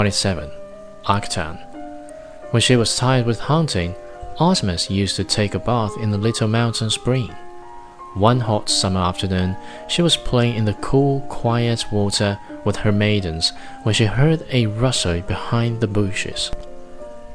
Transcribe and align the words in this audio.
27. 0.00 0.50
Actaeon. 1.08 1.58
When 2.52 2.62
she 2.62 2.74
was 2.74 2.96
tired 2.96 3.26
with 3.26 3.38
hunting, 3.38 3.94
Artemis 4.38 4.88
used 4.88 5.14
to 5.16 5.24
take 5.24 5.54
a 5.54 5.58
bath 5.58 5.92
in 6.00 6.10
the 6.10 6.16
little 6.16 6.48
mountain 6.48 6.88
spring. 6.88 7.28
One 8.14 8.40
hot 8.40 8.70
summer 8.70 9.00
afternoon, 9.00 9.58
she 9.88 10.00
was 10.00 10.16
playing 10.16 10.54
in 10.54 10.64
the 10.64 10.72
cool, 10.80 11.20
quiet 11.28 11.84
water 11.92 12.38
with 12.64 12.76
her 12.76 12.92
maidens 12.92 13.52
when 13.82 13.94
she 13.94 14.06
heard 14.06 14.46
a 14.50 14.68
rustle 14.68 15.20
behind 15.20 15.82
the 15.82 15.86
bushes. 15.86 16.50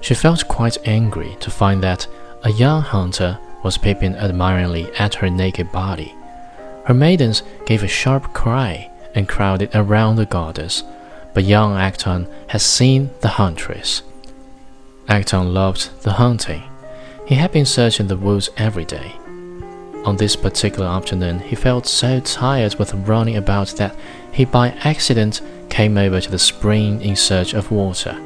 She 0.02 0.16
felt 0.16 0.48
quite 0.48 0.88
angry 0.88 1.38
to 1.42 1.52
find 1.52 1.84
that 1.84 2.08
a 2.42 2.52
young 2.52 2.82
hunter 2.82 3.38
was 3.62 3.78
peeping 3.78 4.16
admiringly 4.16 4.92
at 4.98 5.14
her 5.14 5.30
naked 5.30 5.72
body. 5.72 6.16
Her 6.86 6.96
maidens 6.96 7.44
gave 7.68 7.84
a 7.84 7.88
sharp 7.88 8.34
cry 8.34 8.90
and 9.14 9.30
crowded 9.30 9.70
around 9.76 10.16
the 10.16 10.26
goddess, 10.26 10.82
but 11.36 11.44
young 11.44 11.74
Actaeon 11.74 12.28
had 12.48 12.62
seen 12.62 13.12
the 13.20 13.28
huntress. 13.28 14.02
Actaeon 15.08 15.54
loved 15.54 16.02
the 16.02 16.14
hunting. 16.14 16.64
He 17.28 17.36
had 17.36 17.52
been 17.52 17.66
searching 17.66 18.08
the 18.08 18.18
woods 18.18 18.50
every 18.58 18.86
day. 18.86 19.12
On 20.06 20.16
this 20.16 20.36
particular 20.36 20.88
afternoon, 20.88 21.40
he 21.40 21.56
felt 21.56 21.86
so 21.88 22.20
tired 22.22 22.76
with 22.76 22.94
running 22.94 23.36
about 23.36 23.68
that 23.78 23.96
he 24.32 24.46
by 24.46 24.70
accident 24.84 25.42
came 25.70 25.98
over 25.98 26.22
to 26.22 26.32
the 26.32 26.40
spring 26.40 27.02
in 27.02 27.16
search 27.16 27.54
of 27.54 27.70
water. 27.70 28.18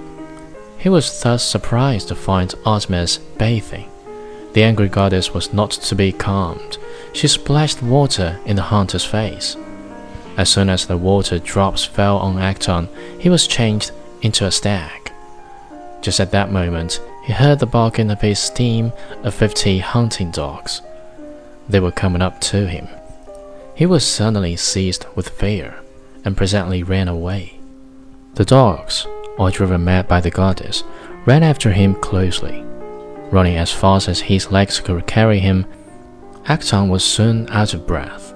He 0.78 0.88
was 0.88 1.22
thus 1.22 1.44
surprised 1.44 2.10
to 2.10 2.16
find 2.16 2.54
Artemis 2.64 3.18
bathing. 3.18 3.90
The 4.54 4.64
angry 4.64 4.88
goddess 4.88 5.34
was 5.34 5.52
not 5.52 5.72
to 5.72 5.96
be 5.96 6.12
calmed. 6.12 6.78
She 7.14 7.28
splashed 7.28 7.82
water 7.82 8.40
in 8.46 8.56
the 8.56 8.62
hunter's 8.62 9.06
face. 9.06 9.58
As 10.40 10.48
soon 10.48 10.70
as 10.70 10.86
the 10.86 10.96
water 10.96 11.38
drops 11.38 11.84
fell 11.84 12.18
on 12.18 12.36
Actaeon, 12.36 12.88
he 13.20 13.28
was 13.28 13.46
changed 13.46 13.92
into 14.22 14.46
a 14.46 14.52
stag. 14.52 15.12
Just 16.00 16.22
at 16.22 16.32
that 16.32 16.50
moment, 16.50 17.02
he 17.26 17.34
heard 17.34 17.60
the 17.60 17.66
barking 17.66 18.10
of 18.10 18.22
his 18.22 18.50
team 18.50 18.94
of 19.24 19.36
fifty 19.36 19.80
hunting 19.80 20.32
dogs. 20.32 20.82
They 21.68 21.82
were 21.82 21.92
coming 21.92 22.22
up 22.22 22.40
to 22.40 22.68
him. 22.68 22.88
He 23.76 23.86
was 23.86 24.06
suddenly 24.06 24.56
seized 24.56 25.06
with 25.14 25.28
fear, 25.28 25.76
and 26.24 26.38
presently 26.38 26.84
ran 26.84 27.10
away. 27.10 27.60
The 28.36 28.46
dogs, 28.46 29.06
all 29.38 29.52
driven 29.52 29.84
mad 29.84 30.08
by 30.08 30.22
the 30.22 30.32
goddess, 30.32 30.86
ran 31.26 31.44
after 31.44 31.74
him 31.74 31.96
closely. 31.96 32.64
Running 33.30 33.58
as 33.58 33.74
fast 33.74 34.08
as 34.08 34.22
his 34.22 34.54
legs 34.54 34.80
could 34.80 35.06
carry 35.06 35.40
him, 35.40 35.66
Actaeon 36.46 36.88
was 36.88 37.04
soon 37.04 37.50
out 37.50 37.74
of 37.74 37.86
breath. 37.86 38.34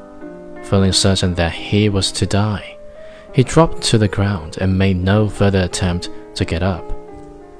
Feeling 0.73 0.91
certain 0.91 1.35
that 1.35 1.51
he 1.51 1.87
was 1.87 2.11
to 2.13 2.25
die, 2.25 2.77
he 3.31 3.43
dropped 3.43 3.83
to 3.83 3.99
the 3.99 4.07
ground 4.07 4.57
and 4.59 4.75
made 4.75 4.97
no 4.97 5.29
further 5.29 5.61
attempt 5.61 6.09
to 6.33 6.45
get 6.45 6.63
up. 6.63 6.83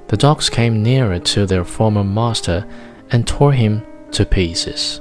The 0.08 0.18
dogs 0.18 0.50
came 0.50 0.82
nearer 0.82 1.20
to 1.20 1.46
their 1.46 1.64
former 1.64 2.04
master 2.04 2.66
and 3.12 3.28
tore 3.28 3.54
him 3.54 3.86
to 4.14 4.26
pieces. 4.26 5.00